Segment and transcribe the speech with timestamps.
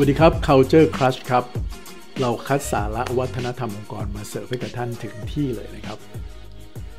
[0.00, 1.44] วัสดีครับ Culture Crush ครับ
[2.20, 5.98] เราคัดสาระวัฒนธรรมองค์กรมาเสิร์ฟให้กับท่านถึงที่เลยนะครับ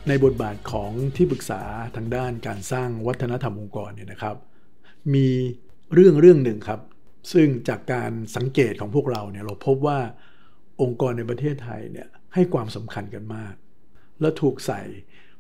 [0.07, 1.61] ในบทบาทของที่ปรึกษา
[1.95, 4.35] ทางด้านการสร้างวัฒนธรรมองค์กรเนี่ยนะครับ
[5.13, 5.27] มี
[5.93, 6.81] เรื่องเรื่องหนึ่งครับ
[7.33, 9.99] ซึ่งจากการสังเกตของพวกเราเนี่ยเราพบว่า
[10.81, 13.53] องค์กรในประเทศไทยเนี่ยให้ความสำคัญกันมาก
[14.21, 14.81] และถูกใส่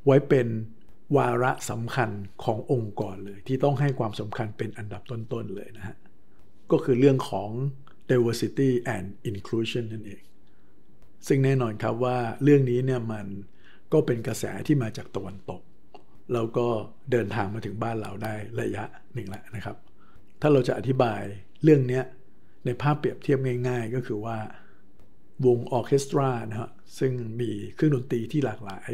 [0.05, 0.47] ไว้เป็น
[1.17, 2.09] วาระสำคัญ
[2.43, 5.97] ขององค์กรเลย ที่ต้องให้ความสำคัญเป็นอันดับต้นๆเลยนะฮะ
[6.71, 7.49] ก็คือเรื่องของ
[8.11, 10.21] diversity and inclusion นั่นเอง
[11.27, 13.25] ซึ่งแน่นอนครับว่าเรื่องนี้เนี่ยมัน
[13.93, 15.61] ก็เป็นกระแสที่มาจากตะวันตก
[16.33, 16.67] แล้วก็
[17.11, 19.77] เดินทางมาถึงบ้านเราได้ระยะหนึ่งแล้วนะครับ
[20.41, 21.21] ถ้าเราจะอธิบาย
[21.63, 22.01] เรื่องนี้
[22.65, 24.37] ในภาพเปรียบเทียบง่าย ๆ ก็คือว่า
[25.45, 27.11] วงออเคสตรานะฮะซึ่ง
[27.41, 28.91] มีเครื่องดนตรีที่หลากหลาย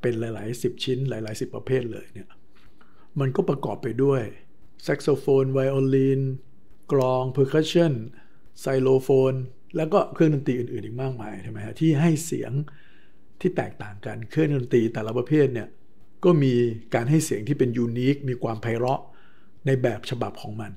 [0.00, 2.28] เป็นหลายๆสิบชิ้นหลายๆสิบประเภทเลยเนี่ย
[3.20, 4.22] มันก็ประกอบไปด้วย
[4.82, 6.20] แซกโซโฟนไวโอลิน
[6.92, 7.92] กลอง percussion
[8.60, 9.34] ไซโลโฟน
[9.76, 12.52] แล้วก็เครื่องดนตรีอื่นๆอีกมากมายใช่ไหมฮะที่ให้เสียง
[13.40, 15.68] ที่แตกต่างกันเครื่องดนตรีแต่ละประเภทเนี่ย
[16.24, 16.54] ก็มี
[16.94, 19.00] การให้เสียงที่เป็น unique มีความไพเราะ
[19.66, 20.72] ในแบบฉบับของมัน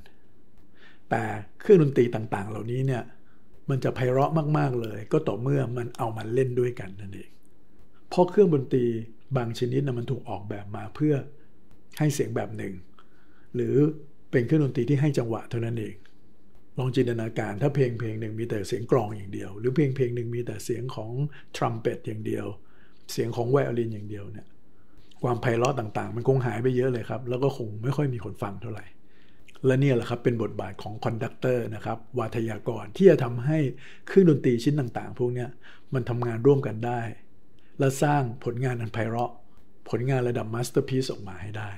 [1.10, 1.24] แต่
[1.62, 3.04] เครื่องดนตรีต่างๆ เหล่านี้เนี่ย
[3.70, 7.30] มันจะไพเราะมากๆเลย ก็ต่อเมื่อมันเอามาเล่นด้วยกันนั่นเอง
[8.10, 8.86] เพราะเครื่องดนตรี
[9.38, 11.14] บางชนิดนะมันถูกออกแบบมาเพื่อ
[12.00, 12.74] ให้เสียงแบบหนึ่ง
[13.56, 13.76] หรือ
[14.32, 15.96] เป็นเครื่องดนตรีที่ให้จังหวะเท่านั้นเอง
[16.78, 21.12] ลองจินตนาการถ้าเพลงเพลงหนึ่งมีแต่เสียงกลองอย่างเดียว หรือเพลงเพลงหนึ่งมีแต่เสียงของ
[21.56, 22.46] ทรัมเป็ตอย่างเดียว
[23.12, 24.48] เสียงของไวโอลินอย่างเดียวเนี่ย
[25.24, 28.86] ความไพเราะต่างๆ มันคงหายไปเยอะเลยครับ แล้วก็คงไม่ค่อยมีคนฟังเท่าไหร่
[29.66, 33.58] และนี่แหละครับเป็นบทบาทของ conductor นะครับวาทยากรที่จะทำให้
[34.08, 35.46] เครื่องดนตรีชิ้นต่างๆ พวกนี้
[35.94, 37.02] มันทำงานร่วมกันได้
[37.80, 39.32] และสร้างผลงานอันไพเราะ
[39.90, 41.72] ผลงานระดับ masterpiece ออกมาให้ได้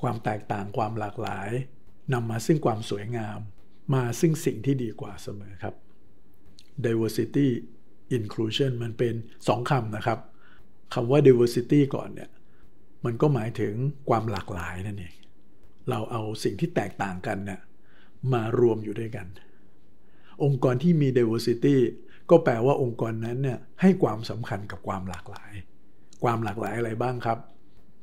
[0.00, 1.50] ความแตกต่างความหลากหลาย
[2.12, 3.38] นำมาซึ่งความสวยงาม
[3.94, 5.74] มาซึ่งสิ่งที่ดีกว่าเสมอครับ
[6.86, 7.48] diversity
[8.16, 9.14] inclusion มันเป็น
[9.48, 10.18] สองคำนะครับ
[10.94, 12.30] คำว่า diversity ก่อนเนี่ย
[13.04, 13.74] มันก็หมายถึง
[14.08, 15.14] ความหลากหลายนั่นเอง
[15.90, 17.60] เราเอาสิ่งที่แตกต่างกันเนี่ย
[18.32, 19.26] มารวมอยู่ด้วยกัน
[20.44, 21.76] องค์กรที่มี diversity
[22.30, 25.52] ก็แปลว่าองค์กรนั้นเนี่ยให้ความสำคัญกับความหลากหลาย
[26.24, 27.38] ความหลากหลายอะไรบ้างครับ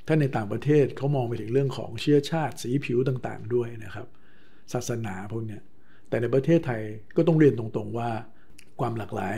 [0.07, 4.07] ถ้าในต่างประเทศเขามองไปถึงเรื่องของเชื้อชาติสีผิวต่างๆด้วยนะครับ
[4.73, 5.61] ศาสนาพวกเนี้ย
[6.09, 6.81] แต่ในประเทศไทย
[7.15, 8.09] ก็ต้องเรียนตรงๆว่า
[8.79, 9.35] ความหลากหลาย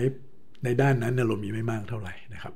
[0.63, 2.53] ในด้านนั้นเรามีไม่มากเท่าไหร่นะครับ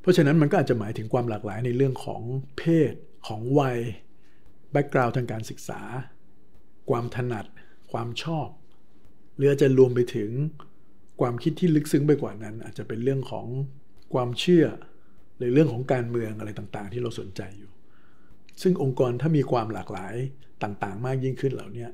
[0.00, 2.22] เพราะฉะนั้นมันก็อาจจะหมายถึงความหลากหลายในเรื่องของ
[2.58, 2.92] เพศ
[3.28, 3.78] ของวัย
[4.72, 5.80] แบ็กกราวด์ทางการศึกษา
[6.90, 7.46] ความถนัด
[7.92, 8.48] ความชอบ
[9.36, 10.30] หรืออาจจะรวมไปถึง
[11.20, 13.46] ความคิดที่ลึกซึ้งไปกว่านั้น อาจจะเป็นเรื่องของ
[14.14, 14.66] ความเชื่อ
[15.38, 17.70] หรือเรื่องของการเมืองอะไรต่างๆ ที่เราสนใจอยู่
[18.62, 20.14] ซึ่งองค์กรถ้ามีความหลากหลาย
[20.62, 21.86] ต่างๆ มากยิ่งขึ้นเหล่านี้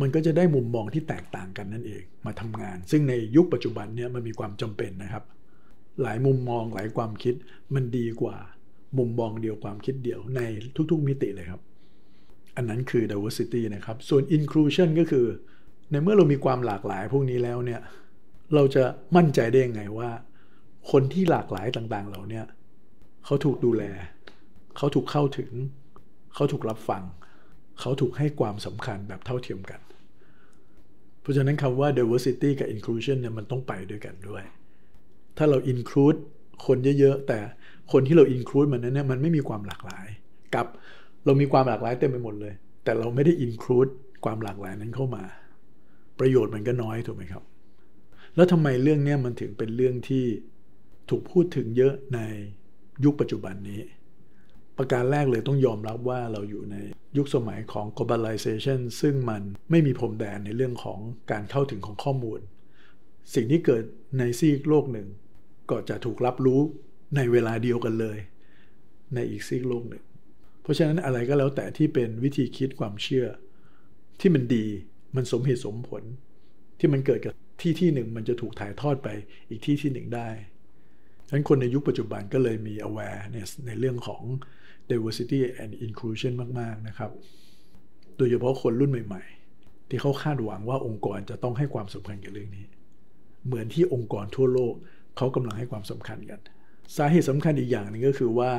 [0.00, 5.24] มันก็จะได้มุมมองที่แตกต่างกันนั่นเองมาทำงาน ซึ่งในยุคปัจจุบันเนี่ยมันมีความจำเป็นนะครับ
[6.02, 7.34] หลายมุมมองหลายความคิด
[7.74, 8.36] มันดีกว่า
[8.98, 10.40] มุมมองเดียวความคิดเดียวใน
[10.90, 11.60] ทุกๆมิติเลยครับ
[12.56, 15.26] อันนั้นคือ diversity นะครับ ส่วน inclusion ก็คือ
[15.90, 17.80] ในเมื่อเรามีความหลากหลายพวกนี้แล้วเนี่ย
[18.54, 18.84] เราจะ
[19.16, 20.10] มั่นใจได้ยังไงว่า
[20.90, 22.42] คนที่หลากหลายต่างๆ เหล่านี้
[23.24, 23.82] เขาถูกดูแล
[24.76, 25.50] เขาถูกเข้าถึง
[26.34, 27.02] เขาถูกรับฟัง
[27.82, 29.80] เขาถูกให้ความสำคัญแบบเท่าเทียมกัน
[31.20, 34.44] เพราะฉะนั้นคำว่า diversity กับ inclusion เนี่ยมันต้องไปด้วยกันด้วย
[35.36, 36.18] ถ้าเรา include
[36.66, 37.38] คนเยอะๆ แต่
[37.92, 40.06] คนที่เรา include มันนั้นเนี่ยมันไม่มีความหลากหลาย
[40.54, 40.66] กับ
[41.24, 42.54] เรามีความหลากหลายเต็มไปหมดเลย
[42.84, 43.90] แต่เราไม่ได้ include
[44.24, 45.24] ความหลากหลายนั้นเข้ามา
[46.18, 47.42] ประโยชน์มันก็น้อยถูกไหมครับ
[48.36, 50.24] แล้วทำไมเรื่องนี้มันถึงเป็นเรื่องที่
[51.10, 52.18] ถูกพูดถึงเยอะใน
[53.04, 53.80] ยุคปัจจุบันนี้
[54.78, 56.76] ประการแรกเลยต้องยอมรับว่าเราอยู่ใน
[57.16, 60.98] ยุคสมัยของ globalization ซึ่งมันไม่มีพรมแดนในเรื่องของ
[61.30, 62.40] การเข้าถึงของข้อมูล
[63.34, 63.84] สิ่งที่เกิด
[64.18, 65.08] ในซีกโลกหนึ่ง
[65.70, 66.60] ก็จะถูกรับรู้
[67.16, 68.18] ในเวลาเดียวกันเลย
[69.14, 70.04] ในอีกซีกโลกหนึ่ง
[70.62, 73.26] เพราะฉะนั้นอะไรก็แล้วแต่ที่เป็นวิธีคิดความเชื่อ
[74.20, 74.66] ที่มันดี
[75.16, 76.02] มันสมเหตุสมผล
[76.78, 79.08] ที่มันเกิดกับที่ที่หนึ่งมันจะถูกถ่ายทอดไป
[79.48, 80.28] อีกที่ที่หนึ่งได้
[81.26, 84.22] ฉะนั้นคนในยุคปัจจุบันก็เลยมี awareness ในเรื่องของ
[84.90, 87.10] diversity and inclusion มากๆนะครับ
[88.16, 89.22] โดยเฉพาะคนรุ่นใหม่
[89.56, 92.66] ๆ ที่เขาคาดหวังว่าองค์กรจะต้องให้ความสำคัญกับเรื่องนี้
[93.46, 94.74] เหมือนที่องค์กรทั่วโลก
[95.16, 96.40] เขากำลังให้ความสำคัญกัน
[96.96, 98.52] สาเหตุสำคัญอีกอย่างหนึ่งก็คือว่า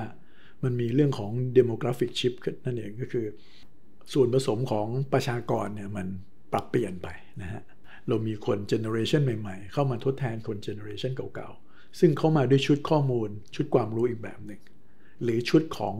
[0.64, 3.26] มันมีเรื่องของ demographic shift นั่นเองก็คือ
[4.14, 6.08] ส่วนผสมของประชากรเนี่ยมัน
[6.52, 7.08] ปรับเปลี่ยนไป
[7.42, 7.62] นะฮะ
[8.08, 14.62] เรามีคน generation ใหม่ๆ เข้ามาทดแทนคน generation เก่าๆ ซึ่งเข้ามาด้วยชุดข้อมูลชุดความรู้อีกแบบหนึ่ง
[15.24, 15.95] หรือชุดของ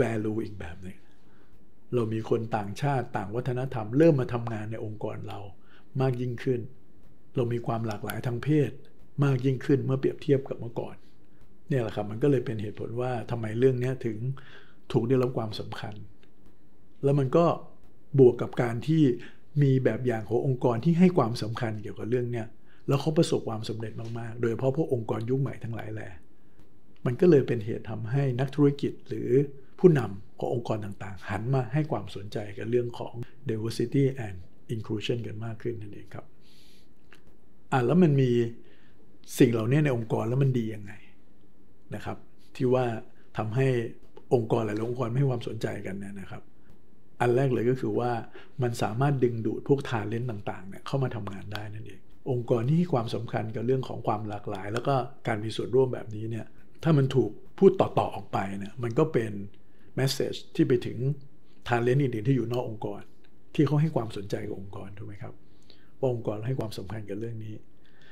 [0.00, 0.98] value อีกแบบหนึ่ง
[1.94, 5.38] เรามีคนต่างชาติต่างวัฒนธรรม เริ่มมาทำงานในองค์กรเรา
[6.00, 6.60] มากยิ่งขึ้น
[7.36, 8.70] เรามีความหลากหลายทางเพศ
[9.24, 10.96] มากยิ่งขึ้นเมื่อเปรียบเทียบกับเมื่อก่อน
[11.68, 14.16] เนี่ยแหละครับมันก็เลยเป็นเหตุผลว่าทำไมเรื่องนี้ถึง
[14.92, 15.94] ถูกได้รับความสำคัญ
[17.04, 17.46] แล้วมันก็
[18.18, 19.02] บวกกับการที่
[19.62, 22.46] มีแบบอย่างขององค์กรที่ให้ความสำคัญเกี่ยวกับเรื่องเนี้ย
[22.88, 26.10] แล้วเขาประสบความสำเร็จมากๆ โดยเฉพาะพวกองค์กรยุคใหม่ทั้งหลายแหละ
[27.06, 29.28] มันก็เลยเป็นเหตุทำให้นักธุรกิจหรือ
[29.78, 33.14] ผู้นำขององค์กรต่างๆ หันมาให้ความสนใจกับเรื่องของ
[33.50, 34.38] diversity and
[34.74, 36.26] inclusion กันมากขึ้นนั่นเองครับ
[37.72, 38.30] อะแล้วมันมี
[39.38, 40.92] สิ่งเหล่านี้ในองค์กรแล้วมันดียังไง
[41.94, 42.16] นะครับ
[42.56, 42.84] ที่ว่า
[43.38, 43.66] ทำให้
[44.34, 46.42] องค์กรหลายองค์กรไม่ให้ความสนใจกันเนี่ยนะครับ
[47.20, 48.10] อันแรกเลยก็คือว่า
[48.62, 52.00] มันสามารถดึงดูดพวก talent ต่างๆเนี่ยเข้ามาทำงานได้นั่นเอง
[52.30, 54.94] องค์กรที่ให้ความสำคัญกับเรื่องของความหลากหลาย แล้วก็
[55.26, 56.46] การมีส่วนร่วมแบบนี้เนี่ย
[56.82, 59.32] ถ้ามันถูกพูดต่อๆออกไปเนี่ยมันก็เป็น
[59.96, 60.98] message ที่ไปถึง
[61.68, 63.00] talent อื่นๆที่อยู่นอกองค์กร
[63.54, 65.34] ที่เขาให้ความสนใจกับองค์กรถูกไหมครับ
[65.98, 67.54] ว่าองค์กรให้ความสำคัญกับเรื่องนี้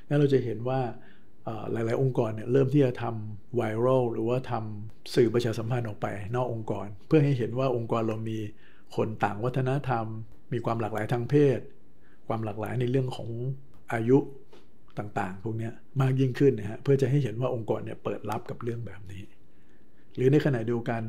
[0.09, 0.81] งั้นเราจะเห็นว่า
[1.73, 8.39] หลาย ๆ องค์กรเนี่ยเริ่มที่จะทำ viral หรือว่าทำสื่อประชาสัมพันธ์ออกไป นอกองค์กร เพื่อให้เห็นว่าองค์กรเรามี
[8.97, 10.07] คนต่างวัฒนธรรม
[10.53, 11.59] มีความหลากหลายทางเพศ
[12.29, 13.31] ความหลากหลายในเรื่องของ
[13.93, 14.19] อายุ
[14.99, 15.71] ต่างๆ พวกนี้
[16.01, 19.23] มากยิ่งขึ้นนะฮะเพื่อจะให้เห็นว่าองค์กรเนี่ยเปิดรับกับเรื่องแบบนี้
[20.17, 21.03] หรือในขณะเดียวกัน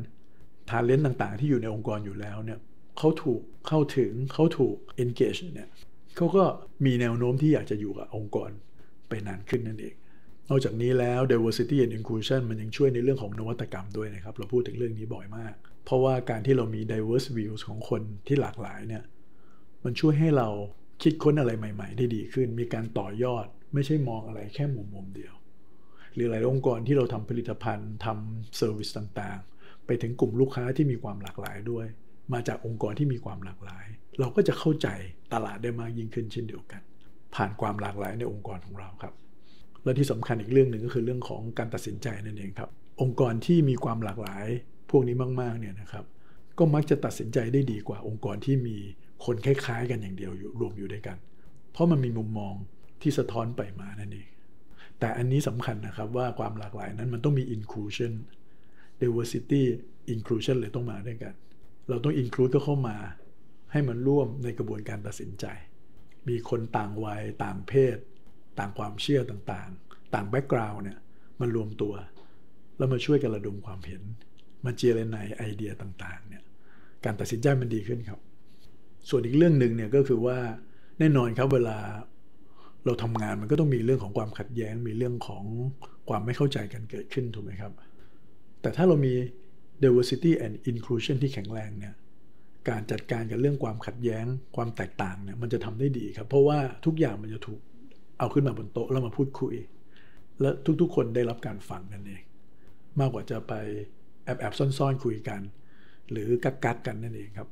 [0.70, 2.60] ทาเลนต์ต่างๆ ที่อยู่ในองค์กรอยู่แล้วเนี่ย
[2.98, 5.70] เขาถูกเข้าถึงเขาถูก engage เนี่ย
[6.16, 6.44] เขาก็
[6.86, 8.50] มีแนวโน้มที่อยากจะอยู่กับองค์กร
[9.10, 9.96] ไปนานขึ้นนั่นเอง
[10.50, 15.56] นอกจากนี้แล้ว diversity and inclusion มันยังช่วยในเรื่องของนวัตกรรมด้วยนะครับ เราพูดถึงเรื่องนี้บ่อยมาก
[15.86, 19.04] เพราะว่าการที่เรามี diverse views ของคนที่หลากหลายเนี่ย
[19.84, 20.48] มันช่วยให้เรา
[21.04, 25.34] คิดค้นอะไรใหม่ ๆ ได้ดีขึ้น มีการต่อยอด ไม่ใช่มองอะไรแค่มุมมุมเดียว
[26.14, 31.86] หรือหลายองค์กรที่เราทำผลิตภัณฑ์ทำเซอร์วิสต่างๆ ไปถึงกลุ่มลูกค้าที่มีความหลากหลายด้วย
[32.34, 33.86] มาจากองค์กรที่มีความหลากหลาย
[34.20, 34.88] เราก็จะเข้าใจ
[35.34, 36.82] ตลาดได้มากยิ่งขึ้นเช่นเดียวกัน
[37.36, 39.14] ผ่านความหลากหลายในองค์กรของเราครับ
[39.84, 42.70] และที่สำคัญอีกเรื่องหนึ่งก็คือเรื่องของการตัดสินใจนั่นเองครับ
[43.02, 44.46] องค์กรที่มีความหลากหลาย
[44.90, 46.06] พวกนี้มากๆเนี่ยนะครับ
[46.58, 48.78] ก็มักจะตัดสินใจได้ดีกว่าองค์กรที่มี
[49.26, 51.18] คนคล้ายๆ กันอย่างเดียวอยู่รวมอยู่ด้วยกัน
[51.72, 52.54] เพราะมันมีมุมมอง
[53.02, 54.30] ที่สะท้อนไปมานั่นเอง
[55.00, 58.14] แต่อันนี้สำคัญนะครับว่าความหลากหลายนั้นมันต้องมี inclusion
[59.02, 59.64] diversity
[60.14, 61.34] inclusion เลยต้องมาด้วยกัน
[61.90, 62.98] เราต้อง include ก็เข้ามา
[63.72, 65.46] ให้มันร่วมในกระบวนการตัดสินใจ
[66.30, 67.98] มีคนต่างวัย ต่างเพศ
[68.60, 70.98] ต่างความเชื่อต่างๆ ต่างแบ็กกราวน์เนี่ย
[71.40, 71.94] มันรวมตัว
[72.78, 74.02] แล้วมาช่วยกันระดมความเห็น
[74.66, 76.44] มาเจริญในไอเดียต่างๆเนี่ย
[77.06, 78.20] การตัดสินใจมันดีขึ้นครับ
[79.10, 80.38] ส่วนอีกเรื่องหนึ่งเนี่ยก็คือว่า
[81.00, 81.78] แน่นอนครับเวลา
[82.88, 85.44] เราทำงานมันก็ต้องมีเรื่องของความขัดแย้ง มีเรื่องของ
[86.10, 87.72] ความไม่เข้าใจกันเกิดขึ้นถูกไหมครับ
[88.62, 89.14] แต่ถ้าเรามี
[89.84, 91.94] diversity and inclusion ที่แข็งแรงเนี่ย
[92.70, 94.26] การจัดการกับเรื่องความขัดแย้ง
[94.56, 97.60] ความแตกต่างเนี่ยมันจะทำได้ดีครับ เพราะว่าทุกอย่างมันจะถูก
[98.20, 99.56] เอาขึ้นมาบนโต๊ะแล้วมาพูดคุย
[100.42, 100.50] และ
[100.82, 102.22] ทุกๆ คนได้รับการฟังนั่นเอง
[103.00, 103.54] มากกว่าจะไป
[104.26, 105.42] แอบแอบซ่อนๆ คุยกัน
[106.12, 107.50] หรือกักกักกันนั่นเองครับ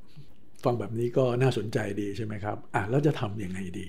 [0.64, 3.86] ฟังแบบนี้ก็น่าสนใจดีใช่ไหมครับอะแล้วจะทำยังไงดี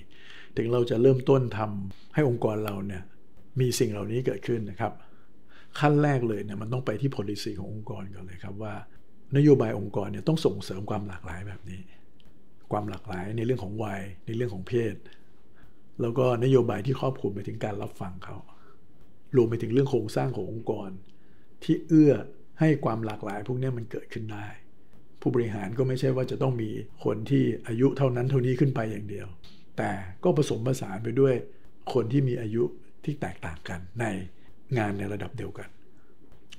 [0.57, 3.03] ถึงเราจะเริ่มต้นทำให้องค์กรเราเนี่ย
[3.59, 4.93] มีสิ่งเหล่านี้เกิดขึ้นนะครับ
[5.79, 8.73] ขั้นแรกเลยเนี่ยมันต้องไปที่ policy ขององค์กรก่อนเลยครับว่า
[9.37, 11.81] นโยบายองค์กรเนี่ยต้องส่งเสริมความหลากหลายแบบนี้
[12.71, 14.95] ความหลากหลายในเรื่องของวัย ในเรื่องของเพศ
[16.01, 18.37] แล้วก็นโยบายที่ครอบคลุมไปถึงการรับฟังเขา
[19.35, 20.89] รวมไปถึงเรื่องโครงสร้างขององค์กร
[21.63, 22.13] ที่เอื้อ
[22.59, 24.47] ให้ความหลากหลาย พวกนี้มันเกิดขึ้นได้
[25.21, 26.69] ผู้บริหารก็ไม่ใช่ว่าจะต้องมี
[27.03, 29.27] คนที่อายุเท่านั้นเท่านี้ขึ้นไปอย่างเดียว
[29.77, 29.91] แต่
[30.23, 31.33] ก็ผสมผสานไปด้วย
[31.93, 32.63] คนที่มีอายุ
[33.03, 34.05] ที่แตกต่างกันใน
[34.77, 35.69] งานในระดับเดียวกัน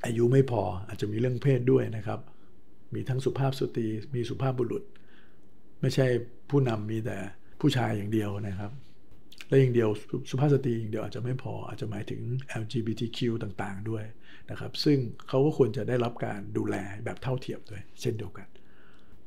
[0.04, 2.20] อายุไม่พออาจจะมีเรื่องเพศด้วยนะครับ
[2.94, 4.82] มีทั้งสุภาพสตรีมีสุภาพบุรุษ
[5.80, 6.06] ไม่ใช่
[6.50, 7.18] ผู้นำมีแต่
[7.60, 8.72] ผู้ชายอย่างเดียวนะครับ
[9.48, 9.88] และอย่างเดียว
[10.30, 12.20] สุภาพสตรีอย่างเดียวอาจจะไม่พออาจจะหมายถึง
[12.62, 14.04] LGBTQ ต่างๆด้วย
[14.50, 14.98] นะครับ ซึ่ง
[15.28, 18.48] เขาก็ควรจะได้รับการดูแลแบบเท่าเทียมด้วย เช่นเดียวกัน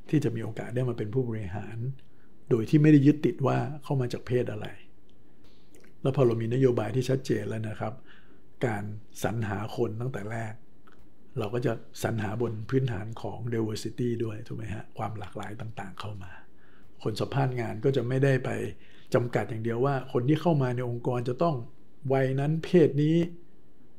[0.09, 1.77] ที่จะมีโอกาสได้มาเป็นผู้บริหาร
[2.51, 4.67] โดยที่ไม่ได้ยึดติดว่าเข้ามาจากเพศอะไร
[6.01, 7.93] แล้วพอเรามีนโยบายที่ชัดเจนแล้วนะครับ
[8.65, 8.83] การ
[9.23, 10.53] สรรหาคนตั้งแต่แรก
[11.39, 16.31] เราก็จะสรรหาบนพื้นฐานของ diversity ด้วยถูกไหมฮะความหลากหลายต่างๆ เข้ามา
[17.03, 18.49] คนสัมภาษณ์งานก็จะไม่ได้ไป
[19.13, 21.55] จำกัดอย่างเดียวว่า คนที่เข้ามาในองค์กรจะต้อง
[22.13, 23.15] วัยนั้นเพศนี้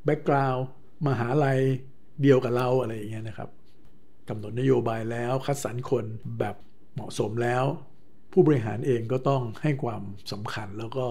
[0.05, 0.65] แบ็กกราวด์
[1.09, 1.59] มหาลัย
[2.23, 3.51] เดียวกับเราอะไรอย่างเงี้ยนะครับ
[4.29, 6.05] กำหนดนโยบายแล้วคัดสรรคน
[6.39, 6.57] แบบ
[6.95, 7.65] เหมาะสมแล้ว
[8.33, 11.07] ผู้บริหารเองก็ต้องให้ความสำคัญแล้วก็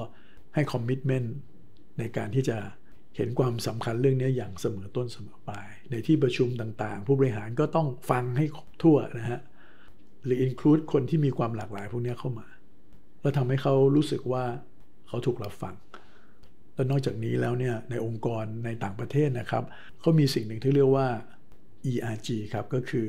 [0.55, 1.35] ให้คอมมิชเมนต์
[1.99, 2.57] ในการที่จะ
[3.15, 8.45] เห็นความสำคัญเรื่องนี้อย่างเสมอต้นเสมอปลาย ในที่ประชุมต่างๆ ผู้บริหารก็ต้องฟังให้
[8.83, 9.39] ทั่วนนะฮะ
[10.25, 12.47] หรืออินคลูดคนที่มีความหลากหลายพวกนี้เข้ามา
[13.21, 14.43] แล้วทำให้เขารู้สึกว่า
[15.07, 15.75] เขาถูกรับฟัง
[16.75, 19.63] และนอกจากนี้แล้วเนี่ยในองค์กรในต่างประเทศนะครับ
[19.99, 21.07] เขามีสิ่งหนึ่งที่เรียกว่า
[21.91, 23.07] ERG ครับก็คือ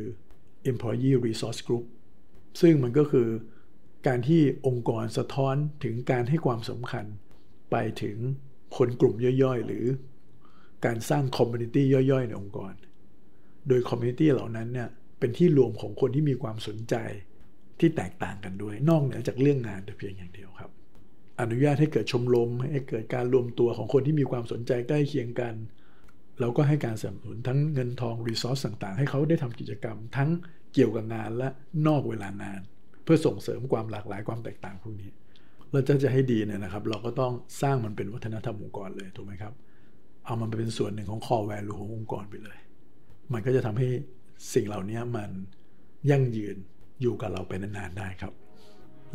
[0.70, 1.84] Employee Resource Group
[2.60, 3.28] ซึ่งมันก็คือ
[4.06, 7.04] การที่องค์กรสะท้อนถึงการให้ความสำคัญ
[7.70, 8.16] ไปถึง
[8.76, 9.84] คนกลุ่มย่อยๆ หรือ
[10.84, 12.72] การสร้าง community ย่อยๆ ในองค์กร
[13.68, 16.94] โดย community เหล่านั้นเนี่ยเป็นที่รวมของคนที่มีความสนใจ
[17.80, 20.70] ที่แตกต่างกันด้วย นอกเหนือจากเรื่องงานแต่เพียงอย่างเดียวครับ
[21.40, 25.54] อนุญาตให้เกิดชมรมให้เกิดการรวมตัวของคนที่มีความสนใจใกล้เคียงกัน
[26.40, 30.30] แล้วก็ให้การสนับสนุนทั้งเงินทองรีซอสต่างๆ ให้เขาได้ทำกิจกรรม ทั้ง
[30.74, 31.48] เกี่ยวกับงานและ
[31.86, 32.60] นอกเวลางาน
[33.04, 35.10] เพื่อส่งเสริมความหลากหลายความแตกต่างพวกนี้
[35.72, 37.32] เราจะจะให้ดีเนี่ยนะครับ เราก็ต้อง
[37.62, 39.52] สร้างมันเป็นวัฒนธรรมองค์กรเลยถูกไหมครับ
[40.24, 42.58] เอามันไปเป็นส่วนหนึ่งของ core value ขององค์กรไปเลย
[43.32, 43.88] มันก็จะทำให้
[44.54, 45.30] สิ่งเหล่านี้มัน
[46.10, 46.56] ยั่งยืน
[47.00, 48.32] อยู่กับเราไปนานๆได้ครับ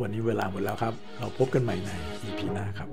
[0.00, 1.90] วันนี้เวลาหมดแล้วครับ เราพบกันใหม่ใน
[2.24, 2.88] EP หน้าครับ